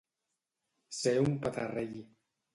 Ser 1.01 1.13
un 1.25 1.37
petarrell. 1.45 1.95